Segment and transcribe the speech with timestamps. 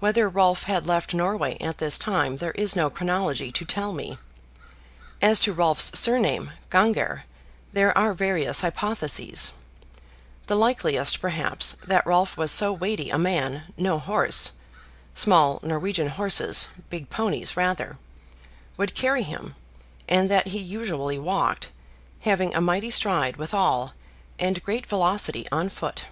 [0.00, 4.18] Whether Rolf had left Norway at this time there is no chronology to tell me.
[5.22, 7.22] As to Rolf's surname, "Ganger,"
[7.72, 9.52] there are various hypotheses;
[10.48, 14.50] the likeliest, perhaps, that Rolf was so weighty a man no horse
[15.14, 17.96] (small Norwegian horses, big ponies rather)
[18.76, 19.54] could carry him,
[20.08, 21.68] and that he usually walked,
[22.22, 23.92] having a mighty stride withal,
[24.36, 26.06] and great velocity on foot.